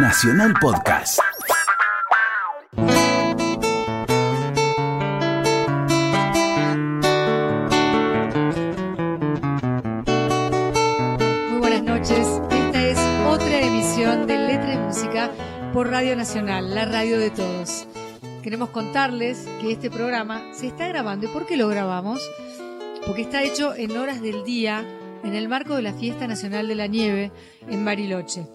[0.00, 1.18] Nacional Podcast.
[11.50, 12.26] Muy buenas noches.
[12.50, 15.30] Esta es otra emisión de Letra y Música
[15.72, 17.88] por Radio Nacional, la radio de todos.
[18.44, 21.26] Queremos contarles que este programa se está grabando.
[21.26, 22.22] ¿Y por qué lo grabamos?
[23.04, 24.84] Porque está hecho en horas del día
[25.24, 27.32] en el marco de la Fiesta Nacional de la Nieve
[27.68, 28.46] en Bariloche.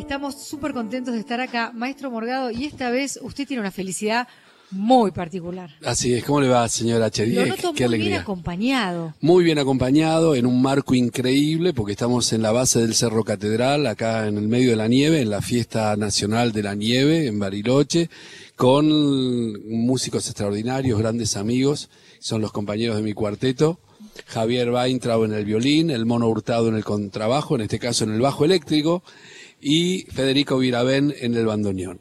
[0.00, 4.26] Estamos súper contentos de estar acá, Maestro Morgado, y esta vez usted tiene una felicidad
[4.70, 5.70] muy particular.
[5.84, 7.46] Así es, ¿cómo le va, señora Lo H10?
[7.46, 9.14] noto Qué muy bien acompañado.
[9.20, 13.86] Muy bien acompañado, en un marco increíble, porque estamos en la base del Cerro Catedral,
[13.86, 17.38] acá en el medio de la nieve, en la Fiesta Nacional de la Nieve, en
[17.38, 18.08] Bariloche,
[18.56, 18.88] con
[19.68, 21.90] músicos extraordinarios, grandes amigos,
[22.20, 23.78] son los compañeros de mi cuarteto.
[24.26, 28.14] Javier Weintraub en el violín, el Mono Hurtado en el contrabajo, en este caso en
[28.14, 29.02] el bajo eléctrico,
[29.60, 32.00] y Federico Viravén en el bandoneón.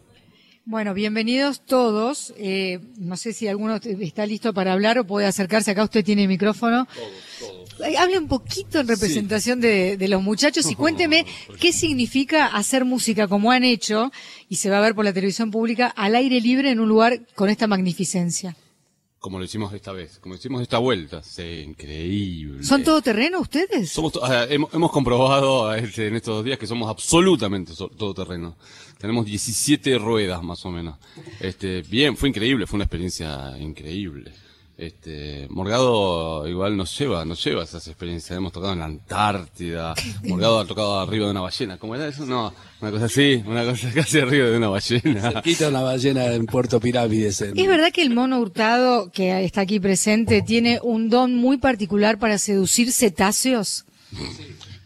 [0.66, 2.32] Bueno, bienvenidos todos.
[2.38, 5.72] Eh, no sé si alguno está listo para hablar o puede acercarse.
[5.72, 6.88] Acá usted tiene el micrófono.
[7.84, 11.26] Eh, Hable un poquito en representación de, de los muchachos y cuénteme
[11.60, 14.12] qué significa hacer música como han hecho
[14.48, 17.22] y se va a ver por la televisión pública al aire libre en un lugar
[17.34, 18.56] con esta magnificencia.
[19.20, 21.22] Como lo hicimos esta vez, como hicimos esta vuelta.
[21.24, 22.64] Sí, increíble.
[22.64, 23.90] ¿Son todoterreno ustedes?
[23.92, 27.90] Somos to- ah, hemos, hemos comprobado este, en estos dos días que somos absolutamente so-
[27.90, 28.56] todoterreno.
[28.98, 30.98] Tenemos 17 ruedas más o menos.
[31.42, 34.32] Este, bien, fue increíble, fue una experiencia increíble.
[34.80, 38.38] Este, Morgado igual nos lleva, nos lleva esas experiencias.
[38.38, 39.94] Hemos tocado en la Antártida.
[40.24, 41.78] Morgado ha tocado arriba de una ballena.
[41.78, 42.26] ¿Cómo era eso?
[42.26, 45.42] No, una cosa así, una cosa casi arriba de una ballena.
[45.42, 47.42] Quita una ballena en Puerto Pirámides.
[47.42, 51.58] en- ¿Es verdad que el mono hurtado que está aquí presente tiene un don muy
[51.58, 53.84] particular para seducir cetáceos?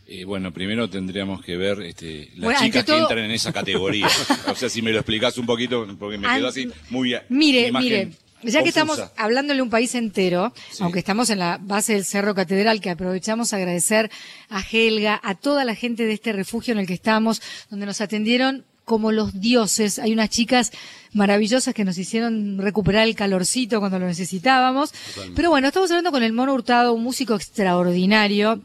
[0.08, 3.54] Eh, bueno, primero tendríamos que ver este, las Bueno, chicas todo- que entran en esa
[3.54, 4.08] categoría.
[4.52, 7.16] o sea, si me lo explicás un poquito, porque me quedó así muy...
[7.30, 8.12] Mire, imagen mire,
[8.44, 12.36] ya que estamos hablándole a un país entero, aunque estamos en la base del Cerro
[12.36, 14.12] Catedral, que aprovechamos a agradecer
[14.50, 18.02] a Helga, a toda la gente de este refugio en el que estamos, donde nos
[18.02, 20.00] atendieron como los dioses.
[20.00, 20.72] Hay unas chicas
[21.14, 24.94] maravillosas que nos hicieron recuperar el calorcito cuando lo necesitábamos.
[25.36, 28.62] Pero bueno, estamos hablando con el Mono Hurtado, un músico extraordinario,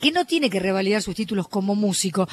[0.00, 2.28] que no tiene que revalidar sus títulos como músico,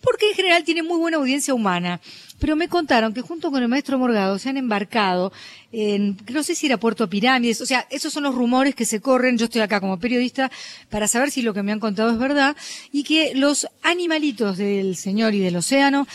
[0.00, 2.00] porque en general tiene muy buena audiencia humana.
[2.38, 5.32] Pero me contaron que junto con el maestro Morgado se han embarcado
[5.72, 9.00] en, no sé si era Puerto Pirámides, o sea, esos son los rumores que se
[9.00, 10.50] corren, yo estoy acá como periodista
[10.88, 12.56] para saber si lo que me han contado es verdad,
[12.92, 16.06] y que los animalitos del Señor y del océano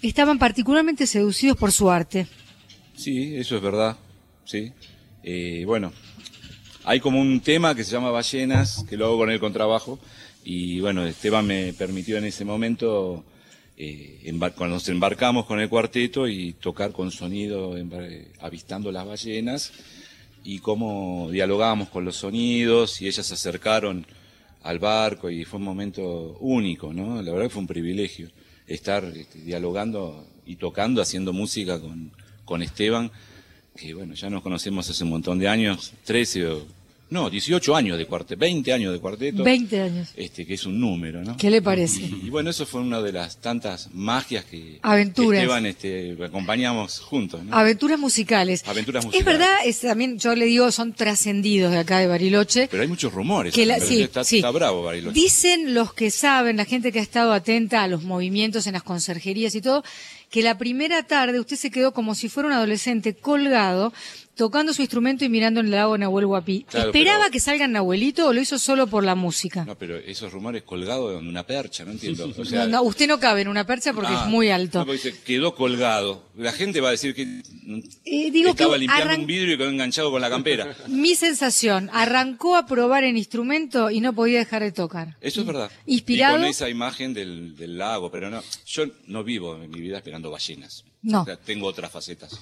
[0.00, 2.26] estaban particularmente seducidos por su arte.
[2.96, 3.96] Sí, eso es verdad.
[4.44, 4.72] Sí.
[5.22, 5.92] Eh, bueno,
[6.84, 9.98] hay como un tema que se llama Ballenas, que lo hago con el contrabajo.
[10.44, 13.24] Y bueno, Esteban me permitió en ese momento,
[13.76, 19.72] eh, cuando nos embarcamos con el cuarteto y tocar con sonido, eh, avistando las ballenas
[20.44, 24.06] y cómo dialogábamos con los sonidos y ellas se acercaron
[24.62, 27.20] al barco y fue un momento único, ¿no?
[27.20, 28.30] La verdad que fue un privilegio
[28.66, 32.12] estar este, dialogando y tocando, haciendo música con,
[32.44, 33.10] con Esteban,
[33.76, 36.66] que bueno, ya nos conocemos hace un montón de años, 13 o,
[37.14, 39.42] no, 18 años de cuarteto, 20 años de cuarteto.
[39.42, 40.08] 20 años.
[40.16, 41.36] Este, que es un número, ¿no?
[41.38, 42.02] ¿Qué le parece?
[42.02, 45.40] Y, y bueno, eso fue una de las tantas magias que Aventuras.
[45.40, 47.56] Esteban este, acompañamos juntos, ¿no?
[47.56, 48.62] Aventuras musicales.
[48.66, 49.38] Aventuras Es musicales.
[49.38, 52.68] verdad, es, también yo le digo, son trascendidos de acá de Bariloche.
[52.70, 53.54] Pero hay muchos rumores.
[53.54, 54.36] Que la- sí, está, sí.
[54.36, 55.14] está bravo Bariloche.
[55.18, 58.82] Dicen los que saben, la gente que ha estado atenta a los movimientos en las
[58.82, 59.84] conserjerías y todo,
[60.30, 63.92] que la primera tarde usted se quedó como si fuera un adolescente colgado,
[64.36, 66.64] tocando su instrumento y mirando en el lago Nahuel Huapi.
[66.68, 69.64] Claro, ¿Esperaba pero- que salga Nahuelito o lo hizo solo por la música?
[69.64, 72.32] No, pero esos rumores colgados en una percha, no entiendo.
[72.36, 74.80] O sea, no, usted no cabe en una percha porque ah, es muy alto.
[74.80, 76.24] No, porque quedó colgado.
[76.36, 77.22] La gente va a decir que
[78.04, 80.74] Eh, digo estaba que limpiando arran- un vidrio y quedó enganchado con la campera.
[80.88, 85.16] Mi sensación, arrancó a probar el instrumento y no podía dejar de tocar.
[85.20, 85.70] Eso es verdad.
[85.86, 86.36] Inspirado.
[86.36, 89.98] Y con esa imagen del, del lago, pero no, yo no vivo en mi vida
[89.98, 90.84] esperando ballenas.
[91.04, 91.22] No.
[91.22, 92.32] O sea, tengo otras facetas.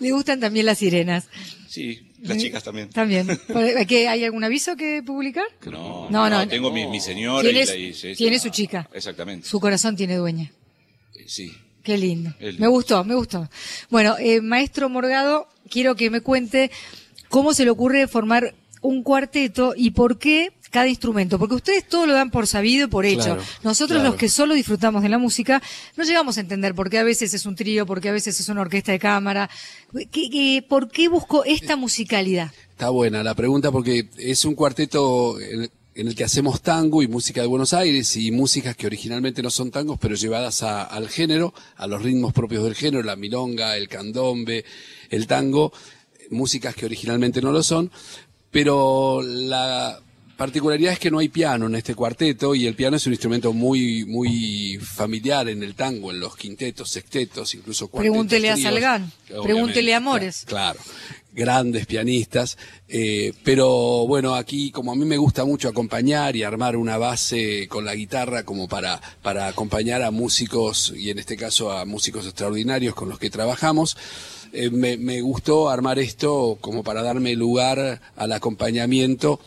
[0.00, 1.28] Le gustan también las sirenas.
[1.68, 2.90] Sí, las chicas también.
[2.90, 3.26] También.
[3.88, 5.44] ¿Qué, ¿Hay algún aviso que publicar?
[5.70, 6.46] No, No, no.
[6.48, 8.88] tengo mi, mi señora y Tiene, la y- tiene su chica.
[8.92, 9.48] Exactamente.
[9.48, 10.52] Su corazón tiene dueña.
[11.16, 11.52] Eh, Sí.
[11.82, 12.32] Qué lindo.
[12.58, 13.46] Me gustó, me gustó.
[13.90, 16.70] Bueno, eh, maestro Morgado, quiero que me cuente
[17.28, 22.04] cómo se le ocurre formar un cuarteto y por qué cada instrumento, porque ustedes todo
[22.06, 23.22] lo dan por sabido, por hecho.
[23.36, 24.10] Claro, Nosotros claro.
[24.10, 25.62] los que solo disfrutamos de la música,
[25.96, 28.38] no llegamos a entender por qué a veces es un trío, por qué a veces
[28.40, 29.48] es una orquesta de cámara,
[30.10, 32.50] ¿Qué- qué- por qué busco esta musicalidad.
[32.70, 35.70] Está buena la pregunta porque es un cuarteto, en
[36.08, 39.70] el que hacemos tango y música de Buenos Aires y músicas que originalmente no son
[39.70, 43.88] tangos, pero llevadas a- al género, a los ritmos propios del género, la milonga, el
[43.88, 44.64] candombe,
[45.10, 45.72] el tango,
[46.30, 47.92] músicas que originalmente no lo son,
[48.50, 50.00] pero la
[50.36, 53.52] particularidad es que no hay piano en este cuarteto y el piano es un instrumento
[53.52, 58.12] muy muy familiar en el tango, en los quintetos, sextetos, incluso cuartetos.
[58.12, 58.56] Pregúntele a.
[58.56, 60.44] Salgán, pregúntele a Mores.
[60.46, 60.80] Claro,
[61.32, 62.56] grandes pianistas,
[62.88, 67.66] eh, pero bueno, aquí como a mí me gusta mucho acompañar y armar una base
[67.68, 72.24] con la guitarra como para, para acompañar a músicos, y en este caso a músicos
[72.26, 73.96] extraordinarios con los que trabajamos,
[74.52, 79.40] eh, me, me gustó armar esto como para darme lugar al acompañamiento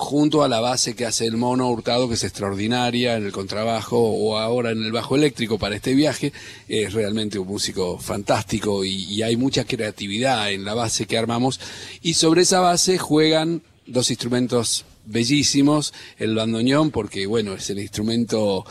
[0.00, 3.98] junto a la base que hace el mono Hurtado, que es extraordinaria en el contrabajo
[3.98, 6.32] o ahora en el bajo eléctrico para este viaje,
[6.68, 11.60] es realmente un músico fantástico y, hay mucha creatividad en la base que armamos.
[12.00, 18.64] Y sobre esa base juegan dos instrumentos bellísimos, el bandoneón porque bueno, es el instrumento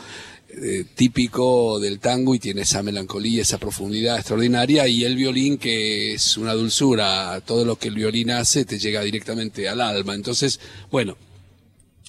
[0.52, 6.14] eh, típico del tango y tiene esa melancolía, esa profundidad extraordinaria y el violín que
[6.14, 10.14] es una dulzura, todo lo que el violín hace te llega directamente al alma.
[10.14, 10.58] Entonces,
[10.90, 11.16] bueno,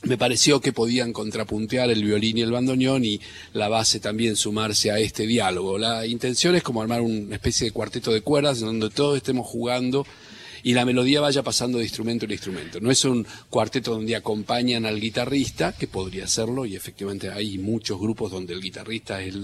[0.04, 3.22] me pareció que podían contrapuntear el violín y el bandoneón y
[3.54, 5.78] la base también sumarse a este diálogo.
[5.78, 9.46] La intención es como armar una especie de cuarteto de cuerdas en donde todos estemos
[9.46, 10.06] jugando
[10.63, 12.80] y la melodía vaya pasando de instrumento en instrumento.
[12.80, 18.00] No es un cuarteto donde acompañan al guitarrista, que podría serlo, y efectivamente hay muchos
[18.00, 19.36] grupos donde el guitarrista es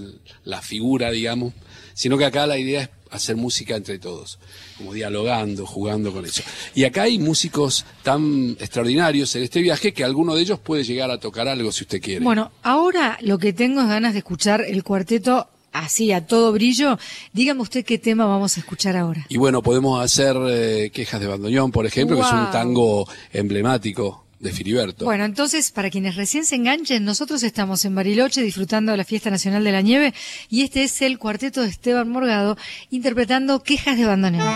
[0.44, 1.54] la figura, digamos,
[1.94, 4.38] sino que acá la idea es hacer música entre todos,
[4.76, 6.42] como dialogando, jugando con eso.
[6.74, 11.10] Y acá hay músicos tan extraordinarios en este viaje que alguno de ellos puede llegar
[11.10, 12.24] a tocar algo si usted quiere.
[12.24, 16.98] Bueno, ahora lo que tengo es ganas de escuchar el cuarteto así a todo brillo.
[17.32, 19.26] Dígame usted qué tema vamos a escuchar ahora.
[19.28, 24.24] Y bueno, podemos hacer eh, quejas de bandoneón, por ejemplo, que es un tango emblemático
[24.40, 25.04] de Filiberto.
[25.04, 29.30] Bueno, entonces, para quienes recién se enganchen, nosotros estamos en Bariloche disfrutando de la Fiesta
[29.30, 30.14] Nacional de la Nieve
[30.48, 32.56] y este es el cuarteto de Esteban Morgado
[32.90, 34.46] interpretando Quejas de Bandoneón.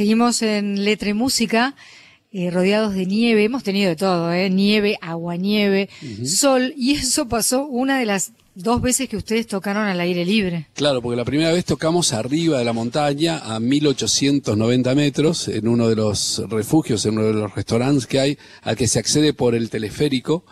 [0.00, 1.76] Seguimos en letra y música,
[2.32, 3.44] eh, rodeados de nieve.
[3.44, 4.48] Hemos tenido de todo, ¿eh?
[4.48, 5.90] Nieve, agua, nieve,
[6.24, 6.72] sol.
[6.74, 10.68] Y eso pasó una de las dos veces que ustedes tocaron al aire libre.
[10.72, 15.86] Claro, porque la primera vez tocamos arriba de la montaña, a 1890 metros, en uno
[15.86, 19.54] de los refugios, en uno de los restaurantes que hay, al que se accede por
[19.54, 20.46] el teleférico.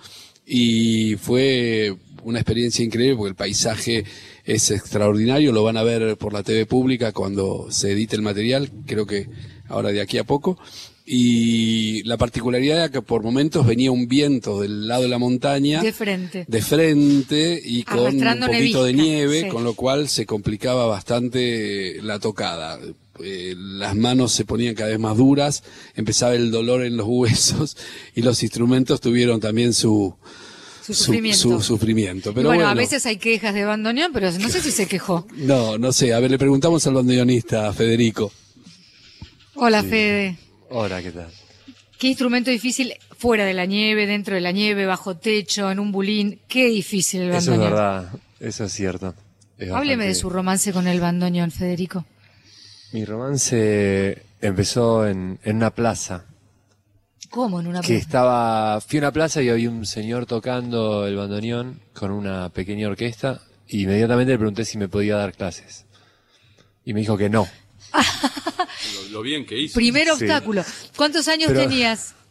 [0.45, 4.05] Y fue una experiencia increíble porque el paisaje
[4.45, 8.71] es extraordinario, lo van a ver por la TV pública cuando se edite el material,
[8.87, 9.29] creo que
[9.69, 10.59] ahora de aquí a poco.
[11.11, 15.81] Y la particularidad era que por momentos venía un viento del lado de la montaña.
[15.81, 16.45] De frente.
[16.47, 19.49] De frente y con un poquito de nieve, sí.
[19.49, 22.79] con lo cual se complicaba bastante la tocada.
[23.25, 25.65] Eh, las manos se ponían cada vez más duras,
[25.97, 27.79] empezaba el dolor en los huesos
[28.15, 30.15] y los instrumentos tuvieron también su,
[30.95, 31.39] Su sufrimiento.
[31.39, 32.31] su sufrimiento.
[32.31, 34.87] Y Pero bueno, bueno, a veces hay quejas de bandoneón, pero no sé si se
[34.87, 35.27] quejó.
[35.37, 36.15] No, no sé.
[36.15, 38.33] A ver, le preguntamos al bandoneonista, Federico.
[39.55, 40.39] Hola, Fede.
[40.71, 41.29] Hola, ¿qué tal?
[41.99, 45.91] ¿Qué instrumento difícil fuera de la nieve, dentro de la nieve, bajo techo, en un
[45.91, 46.41] bulín?
[46.49, 47.73] Qué difícil el Eso es bandoneón.
[47.73, 49.15] verdad, eso es cierto.
[49.59, 52.05] Es Hábleme de su romance con el bandoneón, Federico.
[52.93, 56.25] Mi romance empezó en, en una plaza.
[57.31, 58.81] ¿Cómo en una Que estaba.
[58.81, 63.41] Fui a una plaza y había un señor tocando el bandoneón con una pequeña orquesta.
[63.67, 65.85] Y inmediatamente le pregunté si me podía dar clases.
[66.85, 67.47] Y me dijo que no.
[68.95, 69.75] Lo, lo bien que hizo.
[69.75, 70.11] Primer Sí.
[70.11, 70.65] obstáculo.
[70.97, 72.15] ¿Cuántos años Pero- tenías?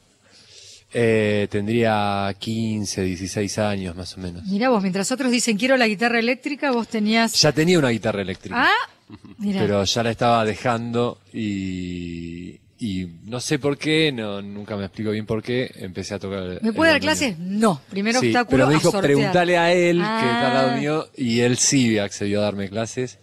[0.93, 4.45] Eh, tendría 15, 16 años más o menos.
[4.45, 7.33] Mirá vos, mientras otros dicen quiero la guitarra eléctrica, vos tenías...
[7.41, 8.55] Ya tenía una guitarra eléctrica.
[8.69, 9.59] Ah, mira.
[9.59, 15.12] pero ya la estaba dejando y, y no sé por qué, no, nunca me explico
[15.12, 16.43] bien por qué, empecé a tocar.
[16.43, 17.38] el- ¿Me el puede dar clases?
[17.39, 17.81] No.
[17.89, 19.03] Primer Sí, obstáculo pero me a dijo, sortear.
[19.03, 20.22] preguntale a él, que Ah.
[20.34, 23.17] está al lado mío, y él sí accedió a darme clases.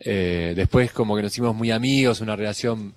[0.00, 2.94] Eh, después como que nos hicimos muy amigos, una relación,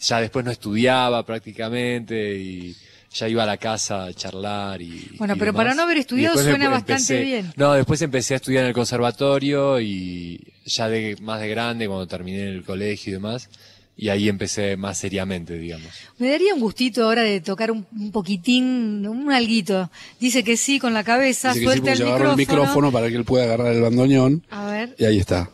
[0.00, 2.76] ya después no estudiaba prácticamente y
[3.12, 5.12] ya iba a la casa a charlar y...
[5.18, 5.64] Bueno, y pero demás.
[5.64, 7.52] para no haber estudiado suena me- bastante empecé- bien.
[7.56, 12.06] No, después empecé a estudiar en el conservatorio y ya de más de grande, cuando
[12.08, 13.48] terminé el colegio y demás,
[13.96, 15.86] y ahí empecé más seriamente, digamos.
[16.18, 19.90] Me daría un gustito ahora de tocar un, un poquitín, un alguito.
[20.20, 22.62] Dice que sí con la cabeza, Dice que sí, suelta el agarro el micrófono.
[22.62, 24.42] micrófono para que él pueda agarrar el bandoneón.
[24.50, 24.96] A ver.
[24.98, 25.50] Y ahí está.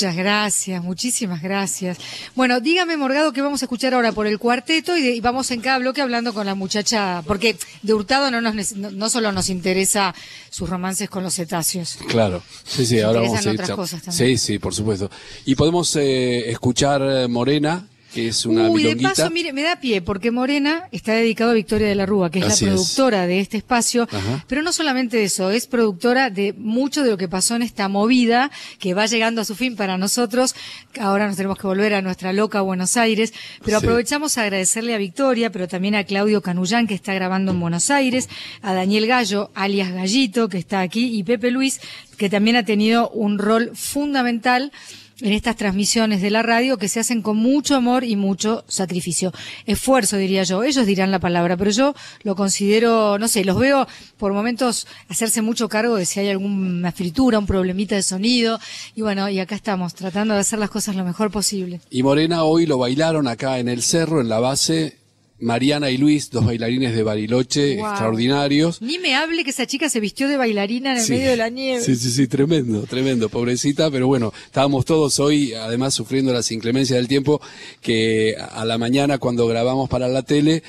[0.00, 1.98] Muchas gracias, muchísimas gracias.
[2.34, 5.50] Bueno, dígame, Morgado, que vamos a escuchar ahora por el cuarteto y, de- y vamos
[5.50, 9.10] en cada bloque hablando con la muchacha, porque de Hurtado no, nos, nece- no, no
[9.10, 10.14] solo nos interesa
[10.48, 11.98] sus romances con los cetáceos.
[12.08, 12.42] Claro.
[12.64, 14.38] Sí, sí, Nos ahora vamos a otras cosas también.
[14.38, 15.10] Sí, sí, por supuesto.
[15.44, 19.76] Y podemos eh, escuchar eh, Morena, que es una Uy, de paso, mire, me da
[19.76, 22.76] pie, porque Morena está dedicado a Victoria de la Rúa, que es Así la es.
[22.76, 24.08] productora de este espacio.
[24.10, 24.44] Ajá.
[24.48, 28.50] Pero no solamente eso, es productora de mucho de lo que pasó en esta movida,
[28.78, 30.54] que va llegando a su fin para nosotros.
[30.98, 33.32] Ahora nos tenemos que volver a nuestra loca Buenos Aires.
[33.64, 33.86] Pero Sí.
[33.86, 37.90] aprovechamos a agradecerle a Victoria, pero también a Claudio Canullán, que está grabando en Buenos
[37.90, 38.28] Aires,
[38.62, 41.80] a Daniel Gallo, alias Gallito, que está aquí, y Pepe Luis,
[42.16, 44.72] que también ha tenido un rol fundamental
[45.20, 49.32] en estas transmisiones de la radio que se hacen con mucho amor y mucho sacrificio.
[49.66, 50.62] Esfuerzo, diría yo.
[50.62, 53.86] Ellos dirán la palabra, pero yo lo considero, no sé, los veo
[54.16, 58.58] por momentos hacerse mucho cargo de si hay alguna fritura, un problemita de sonido.
[58.94, 61.80] Y bueno, y acá estamos, tratando de hacer las cosas lo mejor posible.
[61.90, 64.99] Y Morena hoy lo bailaron acá en el cerro, en la base.
[65.40, 67.86] Mariana y Luis, dos bailarines de Bariloche Wow.
[67.88, 68.80] extraordinarios.
[68.82, 71.12] Ni me hable que esa chica se vistió de bailarina en el Sí.
[71.12, 71.82] medio de la nieve.
[71.82, 76.98] Sí, sí, sí, tremendo, tremendo, pobrecita, pero bueno, estábamos todos hoy, además, sufriendo las inclemencias
[76.98, 77.40] del tiempo,
[77.80, 80.62] que a la mañana cuando grabamos para la tele,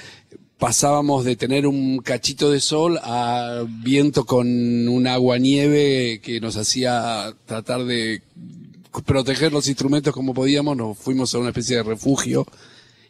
[0.58, 6.56] pasábamos de tener un cachito de sol a viento con un agua nieve que nos
[6.56, 8.22] hacía tratar de
[9.06, 12.46] proteger los instrumentos como podíamos, nos fuimos a una especie de refugio.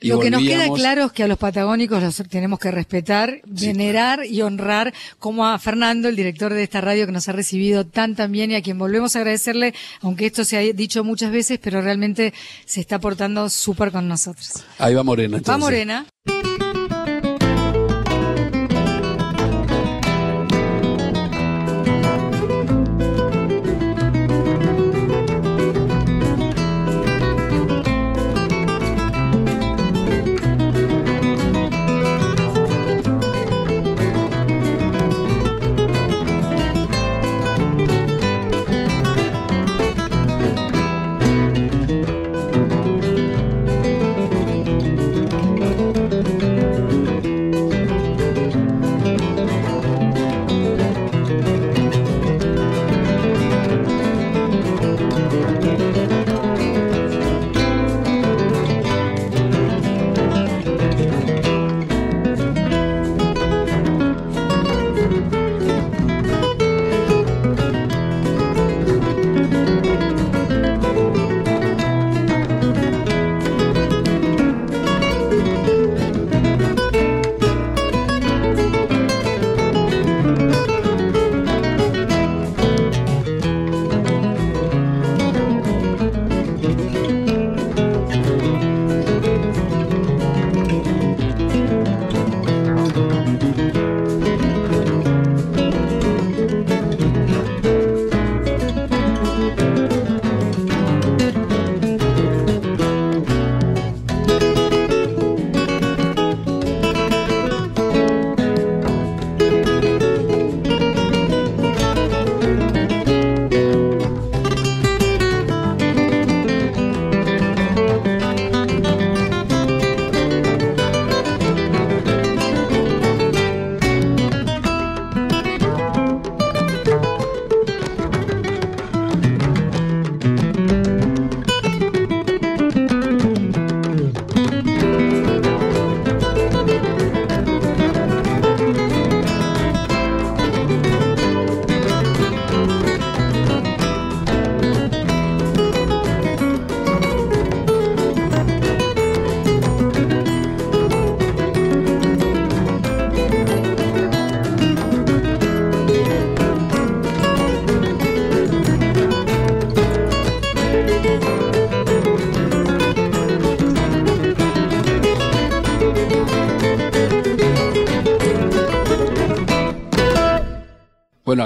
[0.04, 3.40] Y Lo que nos queda claro es que a los patagónicos los tenemos que respetar,
[3.46, 7.86] venerar y honrar, como a Fernando, el director de esta radio que nos ha recibido
[7.86, 11.32] tan tan bien y a quien volvemos a agradecerle, aunque esto se ha dicho muchas
[11.32, 12.34] veces, pero realmente
[12.66, 14.64] se está portando súper con nosotros.
[14.80, 15.40] Ahí va Morena.
[15.48, 15.58] Va.
[15.60, 16.08] Morena.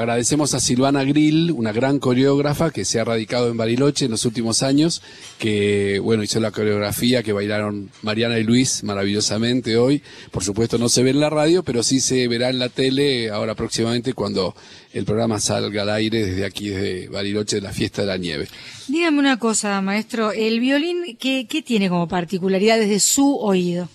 [0.05, 4.23] Agradecemos a Silvana Grill, una gran coreógrafa que se ha radicado en Bariloche en los
[4.25, 5.01] últimos años,
[5.39, 10.03] que bueno, hizo la coreografía que bailaron Mariana y Luis maravillosamente hoy.
[10.29, 13.31] Por supuesto no se ve en la radio, pero sí se verá en la tele
[13.31, 14.55] ahora próximamente cuando
[14.93, 18.47] el programa salga al aire desde aquí, desde Bariloche, de la fiesta de la nieve.
[18.87, 23.89] Dígame una cosa, maestro, el violín, ¿qué, qué tiene como particularidad desde su oído?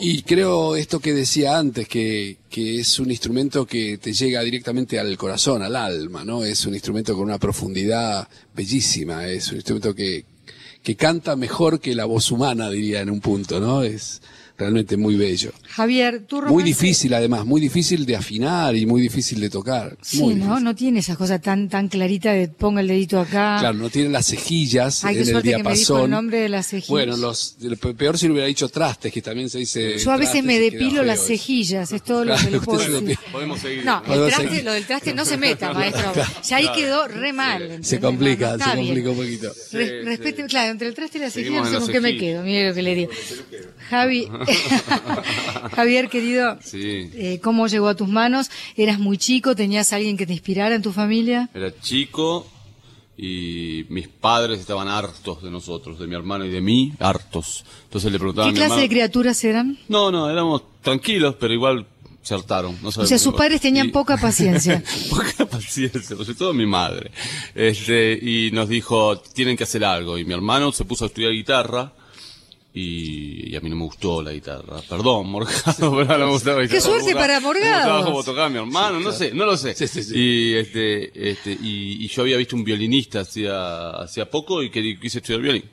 [0.00, 4.96] Y creo esto que decía antes, que, que es un instrumento que te llega directamente
[5.00, 6.44] al corazón, al alma, ¿no?
[6.44, 10.24] Es un instrumento con una profundidad bellísima, es un instrumento que,
[10.84, 13.82] que canta mejor que la voz humana, diría en un punto, ¿no?
[13.82, 14.22] Es
[14.58, 15.52] realmente muy bello.
[15.68, 19.96] Javier, tú Muy romance- difícil además, muy difícil de afinar y muy difícil de tocar.
[20.02, 20.44] Sí, Muy ¿no?
[20.46, 20.64] difícil.
[20.64, 23.58] No tiene esa cosa tan tan clarita de ponga el dedito acá.
[23.60, 26.04] Claro, no tiene las cejillas Ay, en el suerte que me dijo diapasón.
[26.04, 26.88] el nombre de las cejillas.
[26.90, 29.96] Bueno, los, pe- peor si le hubiera dicho trastes, que también se dice.
[29.98, 33.08] Yo a veces me depilo las cejillas, es todo lo que le puedo se decir.
[33.08, 33.32] depila.
[33.32, 33.84] Podemos seguir.
[33.84, 34.64] No, el traste, seguir.
[34.64, 36.12] lo del traste no se meta, maestro.
[36.48, 37.62] Ya ahí quedó re mal.
[37.62, 37.86] ¿entendés?
[37.86, 39.52] Se complica, No, se complica un poquito.
[39.72, 42.16] Re- respete, claro, entre el traste y la cejilla, Seguimos no sé con qué me
[42.16, 43.10] quedo, mire lo que le digo.
[43.90, 44.28] Javi,
[45.74, 47.10] Javier, querido, Sí.
[47.14, 48.50] eh, ¿cómo llegó a tus manos?
[48.76, 49.54] ¿Eras muy chico?
[49.54, 51.48] ¿Tenías alguien que te inspirara en tu familia?
[51.54, 52.46] Era chico
[53.16, 57.64] y mis padres estaban hartos de nosotros, de mi hermano y de mí, hartos.
[57.84, 59.78] Entonces le preguntaba ¿Qué a mi clase hermano- de criaturas eran?
[59.88, 61.86] No, no, éramos tranquilos, pero igual
[62.22, 62.76] se hartaron.
[62.82, 64.82] No O sea, sus padres tenían Y- poca paciencia.
[65.10, 67.10] poca paciencia, sobre todo mi madre.
[67.54, 70.16] Este, y nos dijo, tienen que hacer algo.
[70.18, 71.92] Y mi hermano se puso a estudiar guitarra.
[72.80, 74.80] Y, y a mí no me gustó la guitarra.
[74.88, 76.80] Perdón, Morgado, pero no me gustaba la Qué guitarra.
[76.80, 78.22] suerte Me gustaba- para Morgado.
[78.24, 79.74] tocaba mi hermano, no sé, no lo sé.
[79.74, 80.14] Sí, sí, sí.
[80.16, 84.98] Y, este, este, y, y yo había visto un violinista hacía, hacía poco y que
[85.00, 85.64] quise estudiar violín.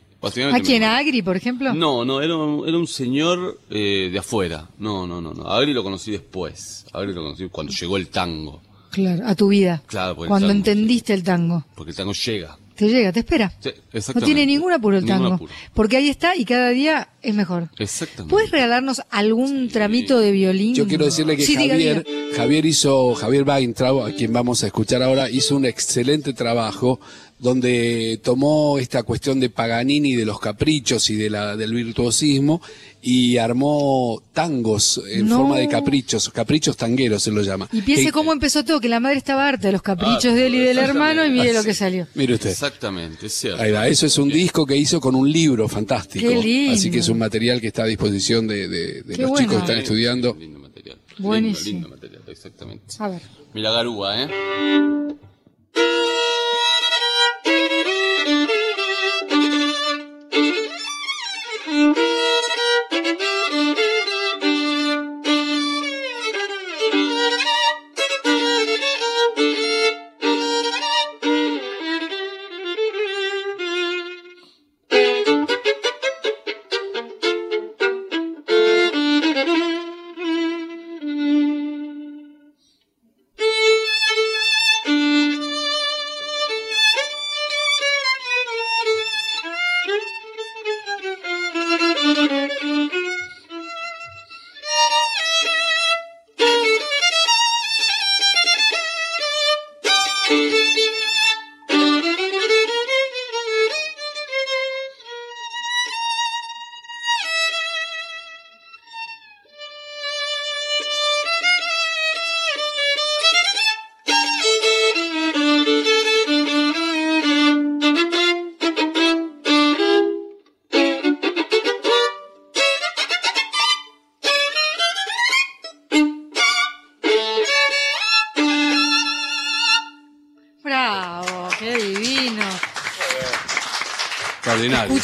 [0.52, 0.82] ¿A quién?
[0.84, 1.72] ¿A Agri, por ejemplo?
[1.76, 4.68] no, no, era un, era un señor eh, de afuera.
[4.80, 5.44] No, no, no, no.
[5.48, 6.84] A Agri lo conocí después.
[6.94, 8.60] A Agri lo conocí cuando llegó el tango.
[8.90, 9.84] Claro, a tu vida.
[9.86, 11.64] Claro, Cuando el tango- entendiste el tango.
[11.76, 12.58] Porque el tango llega.
[12.76, 13.54] Te llega, te espera.
[13.60, 13.70] Sí,
[14.14, 15.34] No tiene ningún apuro el tango.
[15.34, 15.52] apuro.
[15.74, 17.70] Porque ahí está y cada día es mejor.
[17.80, 18.30] Exactamente.
[18.30, 20.76] ¿Puedes regalarnos algún tramito de violín?
[20.76, 22.36] Yo quiero decirle que Sí, diga, Javier, diga.
[22.36, 27.00] Javier hizo, Javier Weintraub, a quien vamos a escuchar ahora, hizo un excelente trabajo
[27.38, 32.62] donde tomó esta cuestión de Paganini, de los caprichos y de la, del virtuosismo
[33.02, 35.40] y armó tangos en No.
[35.40, 37.68] forma de caprichos, caprichos tangueros se lo llama.
[37.74, 40.34] Y piense Que- cómo empezó todo, que la madre estaba harta de los caprichos Ah,
[40.34, 41.68] de él y del hermano y mire lo Así.
[41.68, 42.08] que salió.
[42.16, 42.50] Mire usted.
[42.52, 43.62] Exactamente, es cierto.
[43.62, 46.28] Ahí va, eso es un disco que hizo con un libro fantástico.
[46.28, 46.74] Qué lindo.
[46.74, 49.38] Así que es un material que está a disposición de, de- de Qué los bueno.
[49.46, 50.36] chicos que están estudiando.
[50.40, 50.98] Lindo material.
[51.20, 51.66] Buenísimo.
[51.66, 52.96] Lindo, lindo material, exactamente.
[52.98, 53.22] A ver.
[53.54, 54.28] Mira Garúa, ¿eh?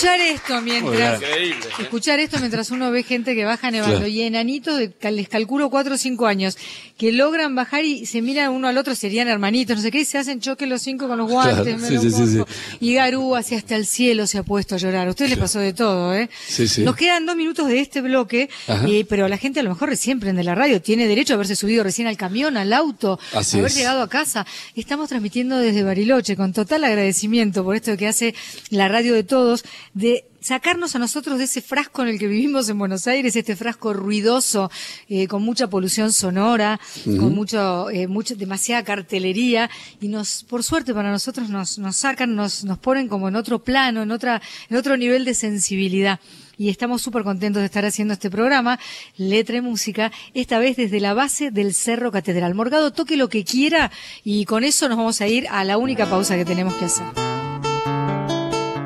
[0.02, 1.22] Escuchar esto mientras.
[1.22, 1.54] ¿eh?
[1.80, 4.08] escuchar esto mientras uno ve gente que baja nevando Claro.
[4.08, 6.58] y enanitos de les calculo cuatro o cinco años
[7.02, 10.06] que logran bajar y se miran uno al otro serían hermanitos no sé qué y
[10.06, 12.42] se hacen choque los cinco con los guantes Claro, sí, sí, sí,
[12.80, 15.08] y Garú hacia hasta el cielo se ha puesto a llorar.
[15.08, 16.84] A ustedes les pasó de todo eh Sí, sí.
[16.84, 20.20] nos quedan dos minutos de este bloque eh, pero la gente a lo mejor recién
[20.20, 23.72] prende la radio tiene derecho a haberse subido recién al camión al auto Así haber
[23.72, 23.78] es.
[23.78, 24.46] llegado a casa.
[24.76, 28.36] Estamos transmitiendo desde Bariloche con total agradecimiento por esto que hace
[28.70, 29.64] la radio de todos
[29.96, 33.56] de sacarnos a nosotros de ese frasco en el que vivimos en Buenos Aires, este
[33.56, 34.70] frasco ruidoso,
[35.08, 39.70] eh, con mucha polución sonora, con mucho, eh, mucha, demasiada cartelería,
[40.02, 43.60] y nos, por suerte para nosotros nos, nos sacan, nos, nos ponen como en otro
[43.60, 46.20] plano, en otra, en otro nivel de sensibilidad.
[46.58, 48.80] Y estamos súper contentos de estar haciendo este programa,
[49.18, 52.54] Letra y Música, esta vez desde la base del Cerro Catedral.
[52.54, 53.92] Morgado, toque lo que quiera
[54.24, 57.41] y con eso nos vamos a ir a la única pausa que tenemos que hacer.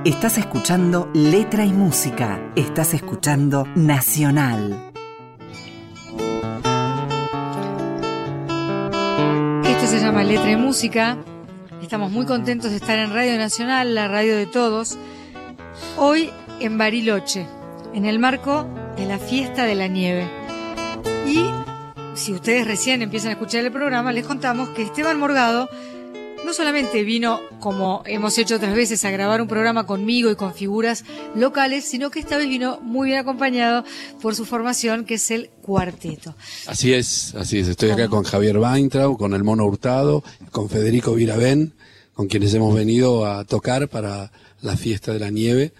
[0.05, 2.39] Estás escuchando Letra y Música.
[2.55, 4.91] Estás escuchando Nacional.
[9.65, 11.17] Esto se llama Letra y Música.
[11.81, 14.95] Estamos muy contentos de estar en Radio Nacional, la radio de todos.
[15.97, 17.47] Hoy en Bariloche,
[17.95, 20.29] en el marco de la fiesta de la nieve.
[21.25, 21.49] Y
[22.13, 25.67] si ustedes recién empiezan a escuchar el programa, les contamos que Esteban Morgado
[26.45, 30.53] no solamente vino, como hemos hecho otras veces, a grabar un programa conmigo y con
[30.53, 31.03] figuras
[31.35, 33.83] locales, sino que esta vez vino muy bien acompañado
[34.21, 36.35] por su formación, que es el cuarteto.
[36.67, 37.67] Así es, así es.
[37.67, 41.73] Estoy acá con Javier Weintraub, con el Mono Hurtado, con Federico Viravén,
[42.13, 44.31] con quienes hemos venido a tocar para
[44.61, 45.73] la fiesta de la nieve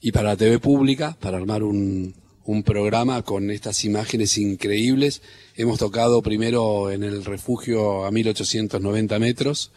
[0.00, 5.22] y para la TV pública, para armar un, un programa con estas imágenes increíbles.
[5.56, 9.70] Hemos tocado primero en el refugio a 1890 metros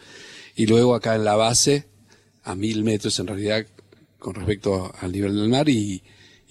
[0.56, 1.84] y luego acá en la base
[2.44, 3.66] a mil metros en realidad
[4.18, 6.02] con respecto al nivel del mar y,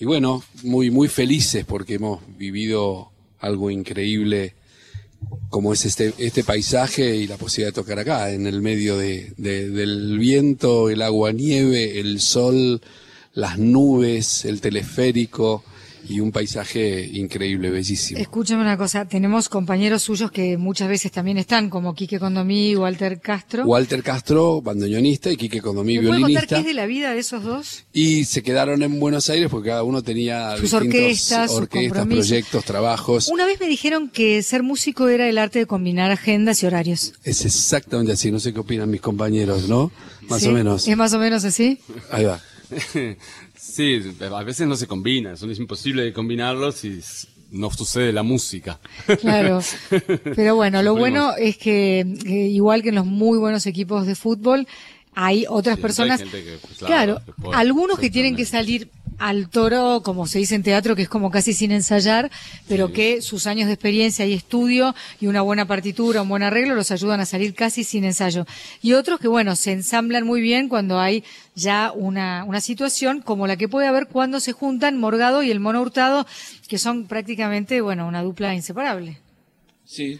[0.01, 4.53] bueno, muy, muy felices porque hemos vivido algo increíble
[5.49, 9.31] como es este, este paisaje y la posibilidad de tocar acá, en el medio de-
[9.37, 12.81] del viento, el agua nieve, el sol,
[13.33, 15.63] las nubes, el teleférico
[16.07, 18.19] y un paisaje increíble, bellísimo.
[18.19, 23.19] Escúchame una cosa, tenemos compañeros suyos que muchas veces también están, como Quique Condomí, Walter
[23.19, 23.65] Castro.
[23.65, 26.55] Walter Castro, bandoneonista, y Quique Condomí, ¿Me puede contar violinista.
[26.55, 27.85] qué es de la vida de esos dos?
[27.93, 32.65] Y se quedaron en Buenos Aires porque cada uno tenía Sus distintos orquestas, sus proyectos,
[32.65, 33.27] trabajos.
[33.29, 37.13] Una vez me dijeron que ser músico era el arte de combinar agendas y horarios.
[37.23, 39.91] Es exactamente así, no sé qué opinan mis compañeros, ¿no?
[40.29, 40.49] Más ¿Sí?
[40.49, 40.87] o menos.
[40.87, 41.79] ¿Es más o menos así?
[42.11, 42.39] Ahí va.
[43.67, 47.01] Sí, a veces no se combinan, son es imposible de combinarlos y
[47.51, 48.79] no sucede la música.
[49.19, 49.59] Claro.
[50.35, 54.67] Pero bueno, lo bueno es que, igual que en los muy buenos equipos de fútbol,
[55.13, 56.21] hay otras Sí, personas.
[56.21, 60.01] hay gente que, pues, claro, claro, que puede, algunos que tienen que salir al toro,
[60.03, 62.31] como se dice en teatro, que es como casi sin ensayar,
[62.67, 66.75] pero que sus años de experiencia y estudio y una buena partitura, un buen arreglo
[66.75, 68.45] los ayudan a salir casi sin ensayo.
[68.81, 71.23] Y otros que, bueno, se ensamblan muy bien cuando hay
[71.55, 75.59] ya una, una situación como la que puede haber cuando se juntan Morgado y el
[75.59, 76.25] Mono Hurtado,
[76.67, 79.19] que son prácticamente, bueno, una dupla inseparable.
[79.85, 80.19] Sí,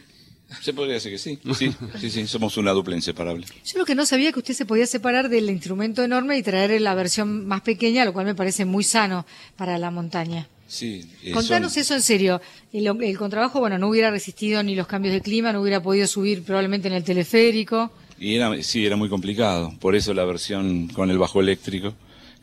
[0.62, 1.40] se podría decir que sí.
[1.58, 3.46] Sí, sí, sí, somos una dupla inseparable.
[3.66, 6.80] Yo lo que no sabía que usted se podía separar del instrumento enorme y traer
[6.82, 10.48] la versión más pequeña, lo cual me parece muy sano para la montaña.
[10.68, 12.42] Sí, eh, Contanos son- eso en serio.
[12.74, 16.08] El, el contrabajo, bueno, no hubiera resistido ni los cambios de clima, no hubiera podido
[16.08, 17.92] subir probablemente en el teleférico.
[18.20, 19.74] Y era, sí, era muy complicado.
[19.80, 21.94] Por eso la versión con el bajo eléctrico,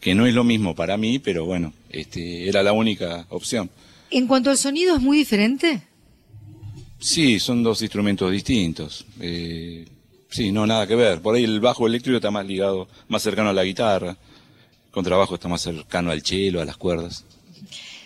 [0.01, 3.70] que no es lo mismo para mí, pero bueno, este, era la única opción.
[4.11, 5.83] En cuanto al sonido, ¿es muy diferente?
[7.02, 9.04] Sí, son dos instrumentos distintos.
[9.20, 9.84] Eh,
[10.30, 11.20] sí, no, nada que ver.
[11.20, 14.10] Por ahí el bajo eléctrico está más ligado, más cercano a la guitarra.
[14.10, 17.24] El contrabajo está más cercano al cello, a las cuerdas.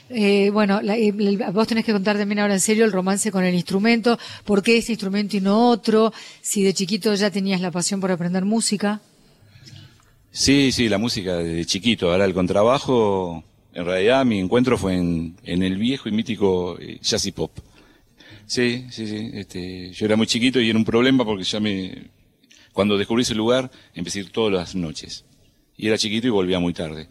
[0.09, 3.45] Eh, bueno, la- el- vos tenés que contar también ahora en serio el romance con
[3.45, 7.73] el instrumento, por qué ese instrumento y no otro, si de chiquito ya tenías la
[7.73, 9.01] pasión por aprender música.
[10.31, 12.11] Sí, sí, la música desde chiquito.
[12.13, 13.43] Ahora el contrabajo,
[13.75, 17.51] en realidad mi encuentro fue en, en el viejo y mítico eh, jazz y pop.
[18.47, 19.31] Sí, sí, sí.
[19.35, 22.11] Este, yo era muy chiquito y era un problema porque ya me,
[22.73, 25.25] cuando descubrí ese lugar, empecé a ir todas las noches.
[25.77, 27.09] Y era chiquito y volvía muy tarde.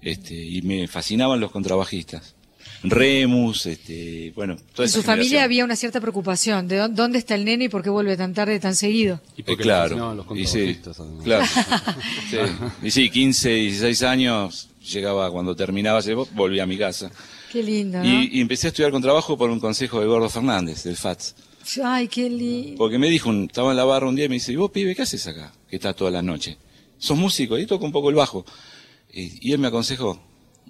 [0.00, 2.34] Este, y me fascinaban los contrabajistas.
[2.82, 5.44] Remus, este, bueno, toda En esa su familia generación.
[5.44, 8.32] había una cierta preocupación de dó- dónde está el nene y por qué vuelve tan
[8.32, 9.20] tarde, tan seguido.
[9.36, 10.14] Y Eh, claro.
[10.14, 10.78] los y sí,
[11.22, 11.44] claro.
[12.30, 12.36] Sí.
[12.82, 17.10] Y sí, 15, 16 años, llegaba cuando terminaba, ese- volvía a mi casa.
[17.50, 18.04] Qué lindo, ¿no?
[18.04, 21.34] Y, y empecé a estudiar con trabajo por un consejo de Gordo Fernández, del FATS.
[21.84, 22.76] Ay, qué lindo.
[22.78, 24.70] Porque me dijo, un- estaba en la barra un día y me dice, ¿y vos,
[24.70, 25.52] pibe, qué haces acá?
[25.68, 26.56] Que está toda la noche.
[26.98, 27.58] ¿Sos músico?
[27.58, 28.44] Y toco un poco el bajo.
[29.12, 30.20] Y, y él me aconsejó,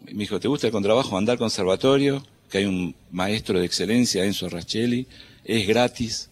[0.06, 1.16] me dijo, ¿te gusta el contrabajo?
[1.18, 5.06] Anda al conservatorio, que hay un maestro de excelencia, Enzo Raschelli,
[5.44, 6.30] es gratis,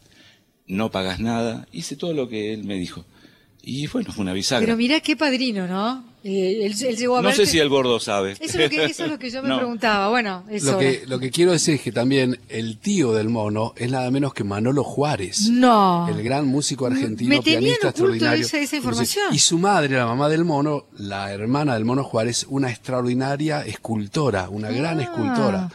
[0.67, 1.69] no pagas nada.
[1.73, 3.05] Hice todo lo que él me dijo.
[3.63, 4.65] Y bueno, fue una bisagra.
[4.67, 6.05] Pero mirá qué padrino, ¿no?
[6.25, 8.33] Eh, él, él llegó a no verte- sé si el gordo sabe.
[8.33, 9.59] Eso es lo que, eso es lo que yo me No.
[9.59, 10.09] preguntaba.
[10.11, 10.73] Bueno, eso.
[10.73, 14.11] Lo que, lo que quiero decir es que también el tío del mono es nada
[14.11, 15.49] menos que Manolo Juárez.
[15.51, 16.09] No.
[16.09, 18.45] El gran músico argentino, Me pianista extraordinario.
[18.45, 19.27] esa- esa información.
[19.33, 24.49] Y su madre, la mamá del mono, la hermana del mono Juárez, una extraordinaria escultora,
[24.49, 25.69] una gran Ah, escultora.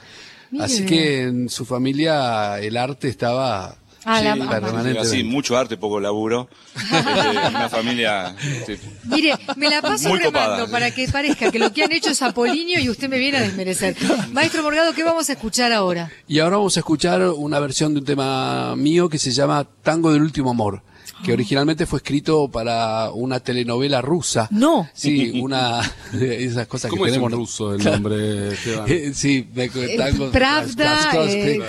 [0.52, 0.66] mire.
[0.66, 6.50] Así que en su familia el arte estaba Ah, la- sí, mucho arte, poco laburo.
[6.94, 8.36] Este, una familia...
[8.42, 10.68] este, Mire, me la paso remando copada.
[10.72, 13.42] para que parezca que lo que han hecho es Apolinio y usted me viene a
[13.42, 13.96] desmerecer.
[14.32, 16.12] Maestro Morgado, ¿qué vamos a escuchar ahora?
[16.28, 20.12] Y ahora vamos a escuchar una versión de un tema mío que se llama Tango
[20.12, 20.82] del Último Amor,
[21.24, 21.34] que Ah.
[21.36, 24.48] originalmente fue escrito para una telenovela rusa.
[24.52, 24.90] No.
[24.94, 25.80] Sí, una
[26.12, 27.40] de esas cosas ¿Cómo que es en tenemos.
[27.40, 28.50] ruso el nombre?
[28.88, 31.60] Eh, Sí, me- tango, Pravda, eh,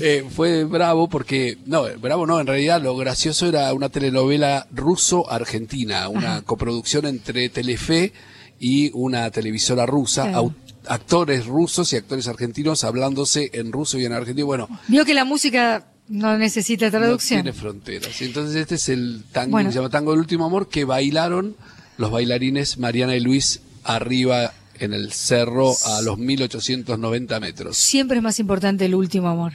[0.00, 6.08] eh, fue bravo porque, no, bravo no, en realidad lo gracioso era una telenovela ruso-argentina,
[6.08, 8.12] una coproducción entre Telefe
[8.58, 10.54] y una televisora rusa, Claro.
[10.86, 14.46] actores rusos y actores argentinos hablándose en ruso y en argentino.
[14.46, 17.38] Bueno, Vio que la música no necesita traducción.
[17.38, 18.20] no tiene fronteras.
[18.20, 19.70] Entonces este es el tango Bueno.
[19.70, 21.56] se llama Tango del Último Amor que bailaron
[21.96, 27.76] los bailarines Mariana y Luis arriba en el cerro a los 1890 metros.
[27.76, 29.52] Siempre es más importante el último amor.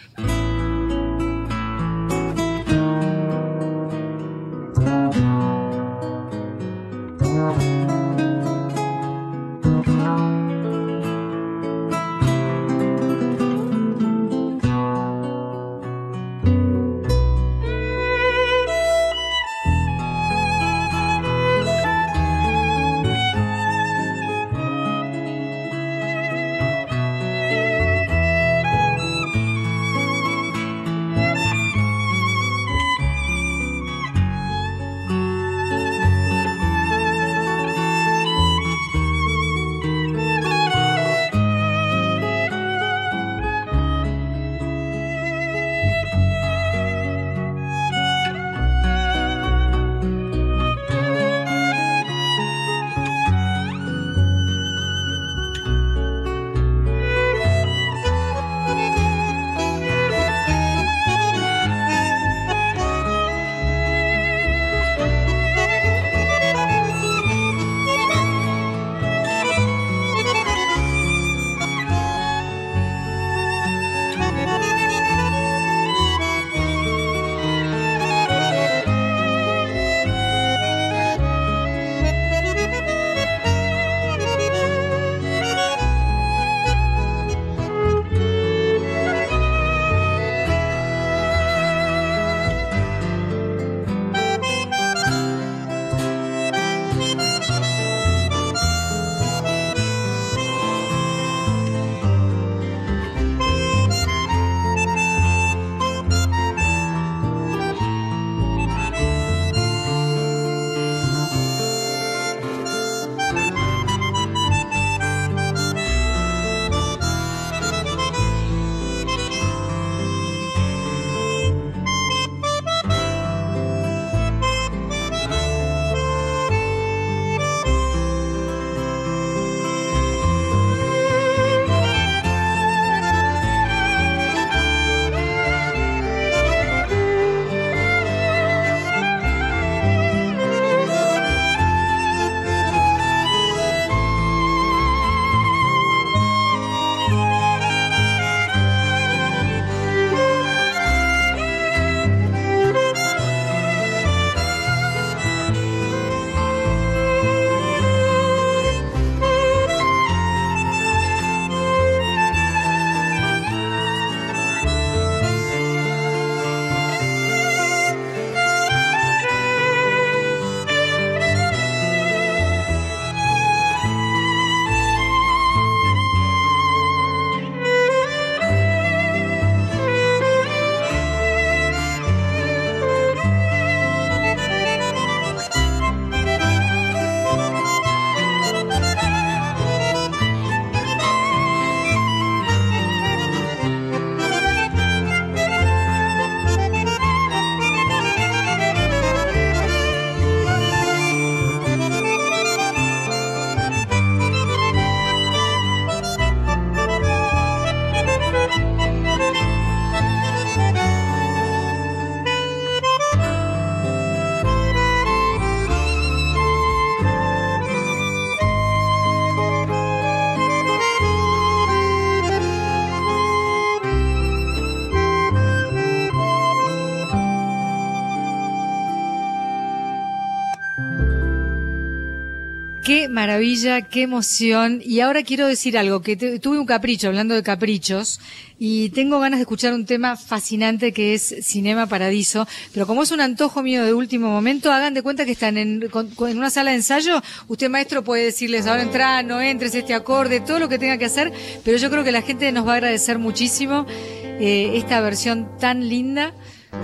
[233.16, 234.82] Maravilla, qué emoción.
[234.86, 238.20] Y ahora quiero decir algo, que tuve un capricho, hablando de caprichos,
[238.60, 243.12] y tengo ganas de escuchar un tema fascinante que es Cinema Paradiso, pero como es
[243.12, 246.50] un antojo mío de último momento, hagan de cuenta que están en, con- en una
[246.50, 250.70] sala de ensayo, usted maestro puede decirles, ahora entra, no entres, este acorde, todo lo
[250.70, 253.86] que tenga que hacer, pero yo creo que la gente nos va a agradecer muchísimo
[253.90, 256.34] eh, esta versión tan linda.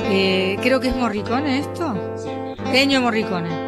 [0.09, 1.93] Eh, creo que es Morricone esto.
[2.71, 3.61] Peño Morricone.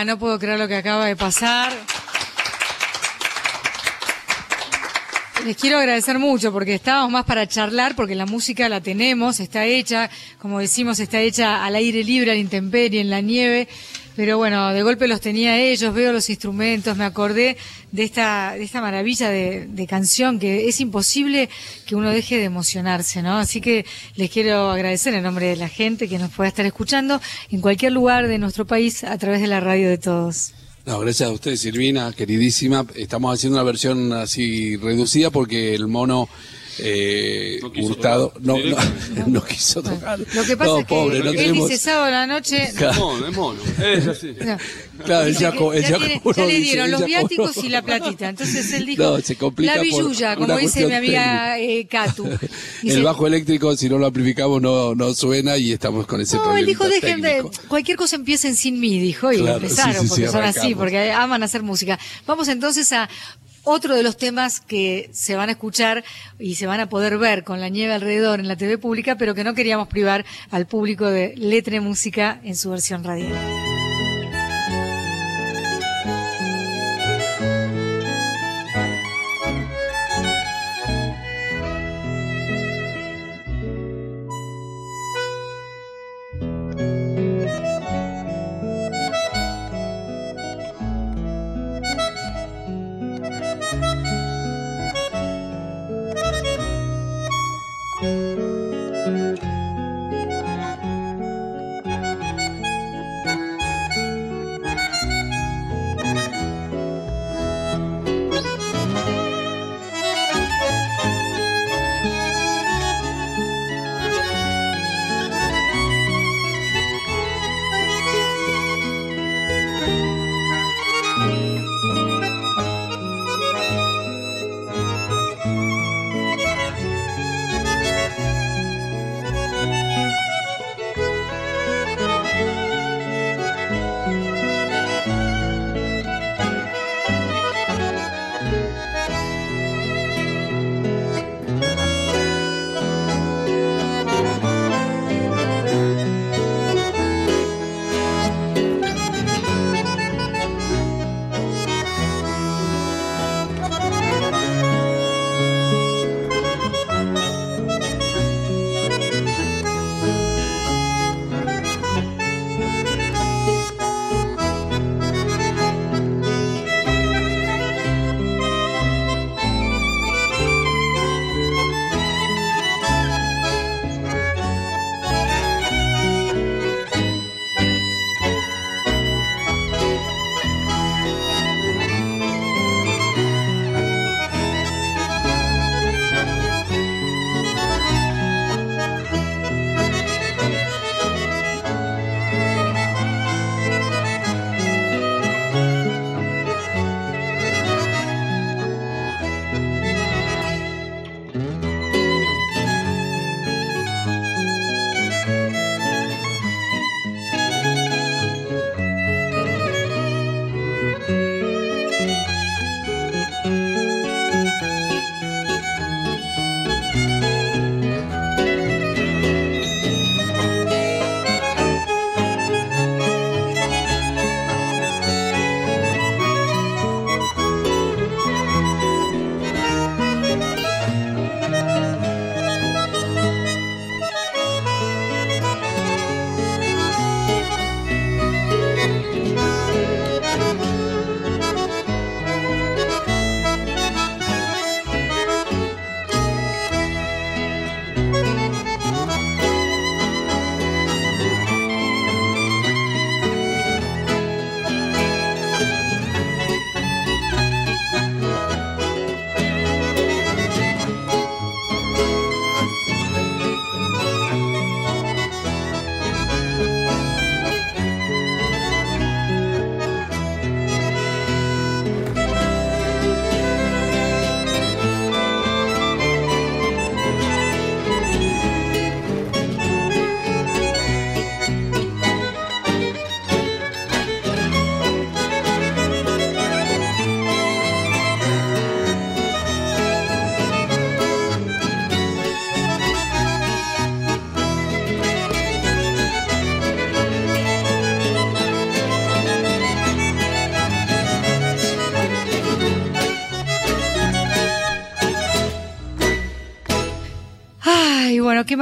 [0.00, 1.72] Ah, no puedo creer lo que acaba de pasar.
[5.44, 9.64] Les quiero agradecer mucho porque estábamos más para charlar, porque la música la tenemos, está
[9.64, 13.66] hecha, como decimos, está hecha al aire libre, a la intemperie, en la nieve.
[14.18, 17.56] Pero bueno, de golpe los tenía ellos, veo los instrumentos, me acordé
[17.92, 21.48] de esta, de esta maravilla de, canción que es imposible
[21.86, 23.38] que uno deje de emocionarse, ¿no?
[23.38, 27.20] Así que les quiero agradecer en nombre de la gente que nos pueda estar escuchando
[27.52, 30.50] en cualquier lugar de nuestro país a través de la radio de todos.
[30.84, 32.84] No, gracias a usted, Silvina, queridísima.
[32.96, 36.28] Estamos haciendo una versión así reducida porque el mono
[36.80, 38.42] eh, No quiso Hurtado tocar.
[38.42, 38.76] no, no,
[39.26, 40.18] no quiso tocar.
[40.18, 41.68] Lo que pasa no, es que pobre, no él tenemos.
[41.68, 42.72] dice sábado a la noche.
[42.76, 42.92] Claro.
[42.92, 43.60] Es mono, es mono.
[43.84, 44.34] Es así.
[44.44, 44.56] No.
[45.04, 47.56] Claro, él Dice ya que co- él ya ya tiene- ya le dieron los viáticos
[47.58, 48.28] y la platita.
[48.28, 52.24] Entonces él dijo, No, se complica la billulla, como dice mi amiga eh, Catu.
[52.82, 56.36] Dice, el bajo eléctrico, si no lo amplificamos, no, no suena y estamos con ese
[56.36, 56.60] no, problema.
[56.60, 60.04] él dijo, dejen de, cualquier cosa empiecen sin mí, dijo, y Claro, empezaron, sí, sí,
[60.06, 61.98] sí, porque son así, porque aman hacer música.
[62.26, 63.08] Vamos entonces a
[63.68, 66.04] otro de los temas que se van a escuchar
[66.38, 69.34] y se van a poder ver con la nieve alrededor en la TV pública, pero
[69.34, 73.36] que no queríamos privar al público de letra y música en su versión radial.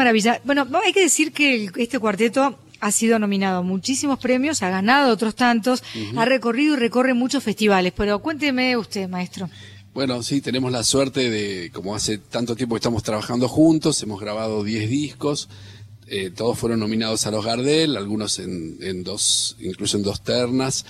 [0.07, 0.41] Maravilla.
[0.45, 4.71] Bueno, hay que decir que el- este cuarteto ha sido nominado a muchísimos premios, ha
[4.71, 5.83] ganado otros tantos,
[6.17, 7.93] ha recorrido y recorre muchos festivales.
[7.97, 9.49] Pero cuénteme usted, maestro.
[9.95, 14.21] Bueno, sí, tenemos la suerte de, como hace tanto tiempo que estamos trabajando juntos, hemos
[14.21, 15.49] grabado 10 discos,
[16.07, 20.85] eh, todos fueron nominados a los Gardel, algunos en, en dos, incluso en dos ternas.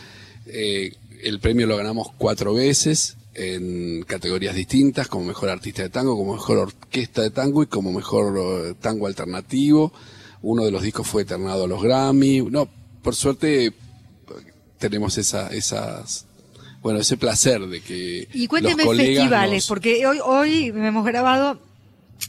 [0.46, 0.92] Eh,
[1.22, 6.32] el premio lo ganamos cuatro veces en categorías distintas, como mejor artista de tango, como
[6.34, 9.92] mejor orquesta de tango y como mejor eh, tango alternativo.
[10.42, 12.40] Uno de los discos fue eternado a los Grammy.
[12.42, 12.68] No,
[13.02, 13.72] por suerte
[14.78, 16.26] tenemos esa, esas,
[16.82, 21.04] bueno, ese placer de que Y cuénteme los colegas festivales, nos- porque hoy, hoy hemos
[21.04, 21.60] grabado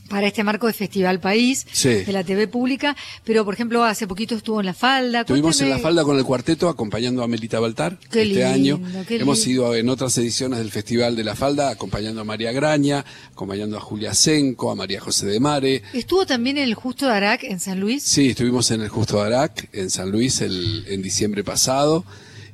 [0.09, 1.89] para este marco de Festival País, Sí.
[1.89, 5.21] de la TV pública, pero por ejemplo hace poquito estuvo en La Falda.
[5.21, 9.05] Estuvimos en la falda con el cuarteto acompañando a Melita Baltar Qué este lindo, año.
[9.07, 13.03] qué Hemos ido en otras ediciones del Festival de la Falda acompañando a María Graña,
[13.31, 15.83] acompañando a Julia Senco, a María José de Mare.
[15.93, 18.03] Estuvo también en el Justo de Arac, en San Luis.
[18.03, 22.05] Sí, estuvimos en el Justo de Arac, en San Luis, el, en diciembre pasado.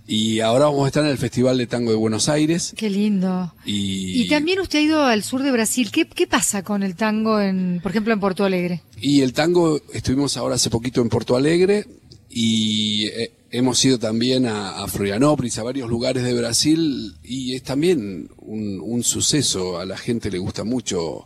[0.05, 2.73] Y ahora vamos a estar en el Festival de Tango de Buenos Aires.
[2.75, 3.53] Qué lindo.
[3.65, 5.91] Y, Y también usted ha ido al sur de Brasil.
[5.91, 8.81] ¿Qué, qué pasa con el tango, en, por ejemplo, en Porto Alegre?
[8.99, 11.85] Y el tango, estuvimos ahora hace poquito en Porto Alegre
[12.29, 17.63] y eh, hemos ido también a, a Florianópolis, a varios lugares de Brasil y es
[17.63, 19.79] también un, un suceso.
[19.79, 21.25] A la gente le gusta mucho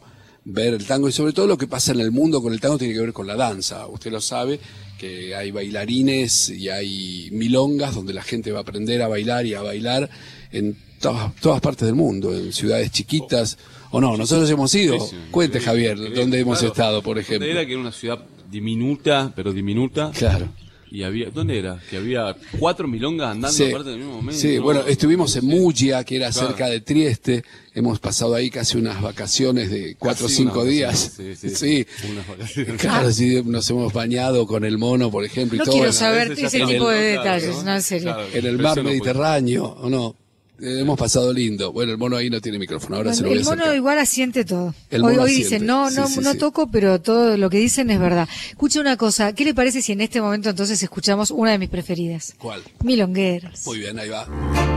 [0.49, 2.77] ver el tango y sobre todo lo que pasa en el mundo con el tango
[2.77, 3.85] tiene que ver con la danza.
[3.87, 4.59] Usted lo sabe
[4.97, 9.53] que hay bailarines y hay milongas donde la gente va a aprender a bailar y
[9.55, 10.09] a bailar
[10.51, 13.57] en todas, todas partes del mundo, en ciudades chiquitas.
[13.91, 14.97] O no, nosotros hemos ido.
[15.31, 15.97] Cuente, Javier.
[16.13, 17.49] ¿dónde hemos estado, por ¿Dónde ejemplo?
[17.49, 18.19] era que era una ciudad
[18.49, 20.11] diminuta, pero diminuta?
[20.11, 20.47] Claro.
[20.89, 21.81] Y había, ¿dónde era?
[21.89, 24.39] Que había cuatro milongas andando Sí, aparte del mismo momento.
[24.41, 24.63] sí, ¿no?
[24.63, 26.47] bueno, estuvimos en Mugia, que era Claro.
[26.47, 27.43] cerca de Trieste.
[27.75, 31.13] Hemos pasado ahí casi unas vacaciones de cuatro o cinco días.
[31.17, 31.49] sí, sí.
[31.49, 31.87] Sí.
[32.09, 32.81] Unas vacaciones.
[32.81, 36.31] Claro, sí, nos hemos bañado con el mono, por ejemplo, y No todo quiero saber
[36.31, 37.63] ese tipo de detalles, ¿no?
[37.63, 38.13] no, en serio.
[38.13, 38.27] Claro.
[38.33, 40.15] en el mar eso no puede- Mediterráneo, ¿o no?
[40.59, 41.71] Eh, hemos pasado lindo.
[41.71, 44.43] Bueno, el mono ahí no tiene micrófono, ahora se lo voy el mono igual asiente
[44.43, 44.73] todo.
[44.89, 47.99] El hoy hoy dicen, no, no, sí, no toco, pero todo lo que dicen es
[47.99, 48.27] verdad.
[48.49, 51.69] Escucha una cosa, ¿qué le parece si en este momento entonces escuchamos una de mis
[51.69, 52.33] preferidas?
[52.37, 52.63] ¿Cuál?
[52.83, 53.65] Milongueras.
[53.65, 54.76] Muy bien, ahí va.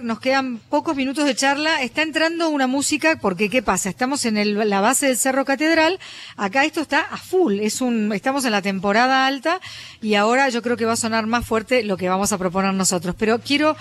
[0.00, 1.82] Nos quedan pocos minutos de charla.
[1.82, 3.88] Está entrando una música, porque ¿qué pasa?
[3.88, 5.98] Estamos en la base del Cerro Catedral.
[6.36, 7.58] Acá esto está a full.
[7.60, 9.60] Es un, estamos en la temporada alta
[10.02, 12.74] y ahora yo creo que va a sonar más fuerte lo que vamos a proponer
[12.74, 13.14] nosotros.
[13.18, 13.74] Pero quiero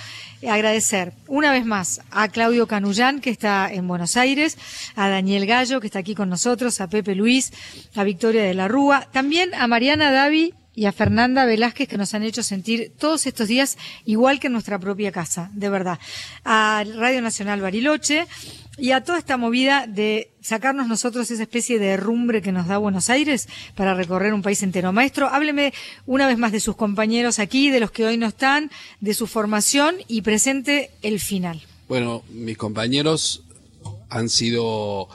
[0.50, 4.58] agradecer una vez más a Claudio Canullán, que está en Buenos Aires,
[4.96, 7.52] a Daniel Gallo, que está aquí con nosotros, a Pepe Luis,
[7.96, 12.14] a Victoria de la Rúa, también a Mariana Davi y a Fernanda Velázquez que nos
[12.14, 16.00] han hecho sentir todos estos días igual que en nuestra propia casa, de verdad.
[16.46, 18.28] A Radio Nacional Bariloche
[18.78, 22.78] y a toda esta movida de sacarnos nosotros esa especie de herrumbre que nos da
[22.78, 24.94] Buenos Aires para recorrer un país entero.
[24.94, 25.74] Maestro, hábleme
[26.06, 29.28] una vez más de sus compañeros aquí, de los que hoy no están, de su
[29.28, 31.62] formación y presente el final.
[31.88, 33.44] Bueno, mis compañeros
[34.10, 35.10] han sido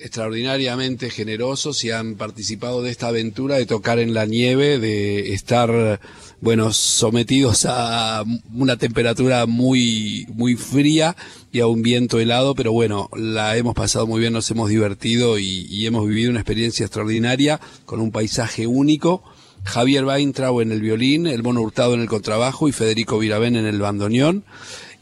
[0.00, 6.00] extraordinariamente generosos y han participado de esta aventura de tocar en la nieve, de estar,
[6.40, 8.24] bueno, sometidos a
[8.54, 11.16] una temperatura muy, muy fría
[11.52, 15.38] y a un viento helado, pero bueno, la hemos pasado muy bien, nos hemos divertido
[15.38, 19.22] y, hemos vivido una experiencia extraordinaria con un paisaje único.
[19.64, 23.66] Javier Weintraub en el violín, el Mono Hurtado en el contrabajo y Federico Viravén en
[23.66, 24.44] el bandoneón.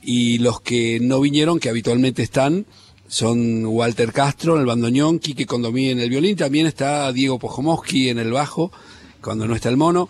[0.03, 2.67] Y los que no vinieron, que habitualmente están,
[3.09, 8.09] son Walter Castro en el bandoneón, Quique Condomí en el violín, también está Diego Pojomowski
[8.09, 8.73] en el bajo,
[9.21, 10.09] cuando no está el mono.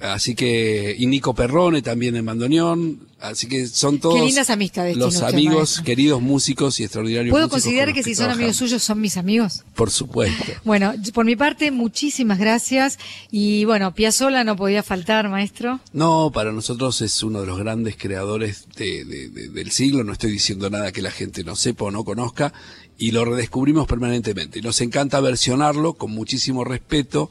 [0.00, 3.00] Así que, y Nico Perrone también en bandoneón.
[3.20, 5.84] Así que son todos lindas amistades los amigos, maestro.
[5.84, 9.18] queridos músicos y extraordinarios ¿Puedo músicos considerar con que si son amigos suyos son mis
[9.18, 9.62] amigos?
[9.74, 10.42] Por supuesto.
[10.64, 12.98] Bueno, por mi parte, muchísimas gracias.
[13.30, 15.80] Y bueno, Piazzola no podía faltar, maestro.
[15.92, 20.02] No, para nosotros es uno de los grandes creadores de- de- de- del siglo.
[20.02, 22.54] No estoy diciendo nada que la gente no sepa o no conozca.
[22.96, 24.60] Y lo redescubrimos permanentemente.
[24.60, 27.30] Y Nos encanta versionarlo con muchísimo respeto,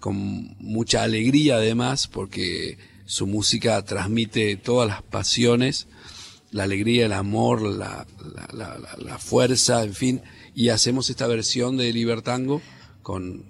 [0.00, 5.86] con mucha alegría además, porque su música transmite todas las pasiones,
[6.50, 8.06] la alegría, el amor, la,
[8.52, 10.20] la- fuerza, en fin.
[10.54, 12.60] Y hacemos esta versión de Libertango
[13.02, 13.44] con,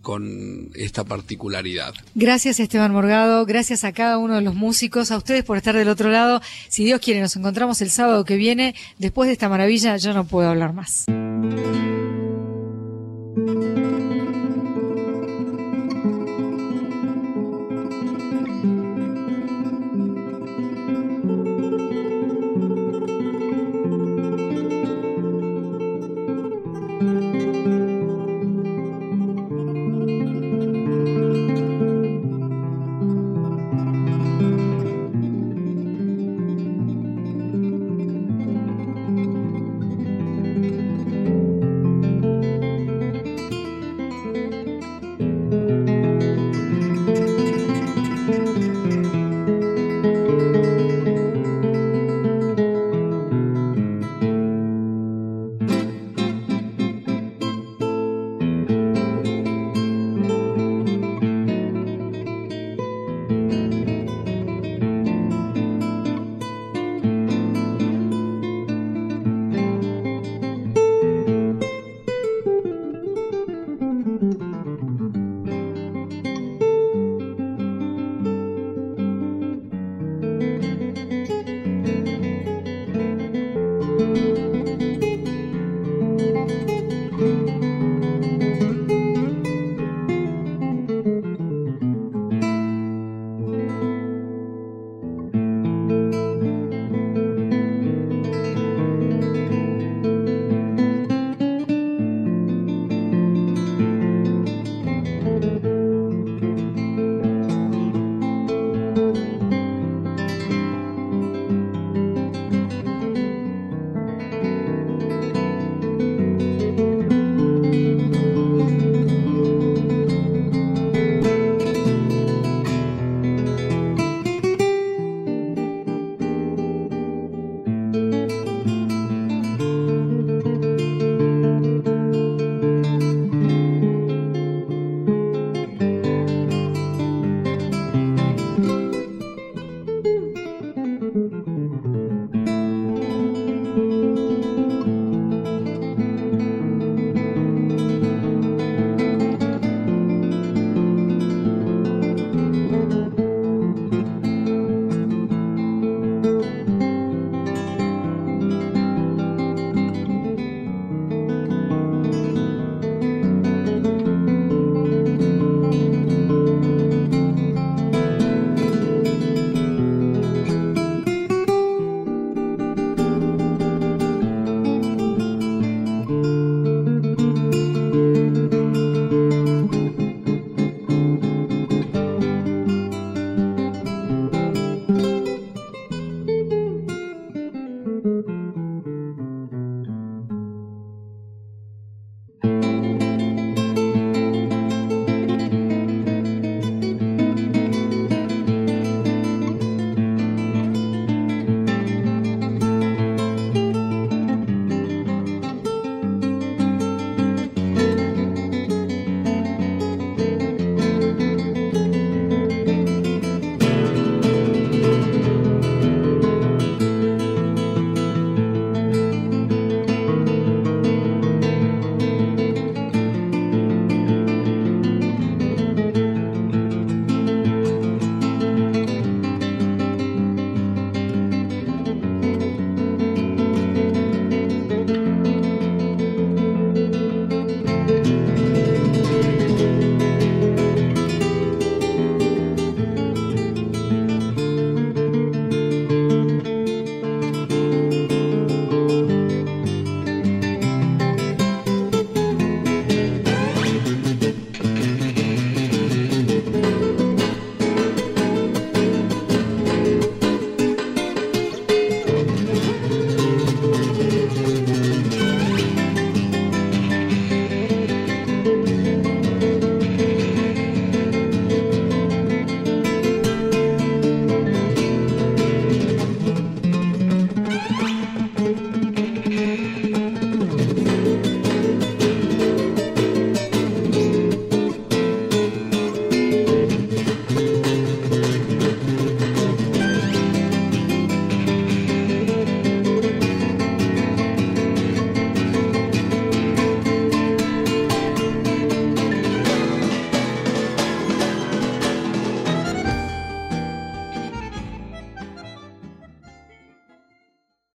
[0.00, 1.92] con esta particularidad.
[2.14, 5.88] Gracias Esteban Morgado, gracias a cada uno de los músicos, a ustedes por estar del
[5.88, 6.40] otro lado.
[6.68, 8.74] Si Dios quiere, nos encontramos el sábado que viene.
[8.98, 11.06] Después de esta maravilla, yo no puedo hablar más.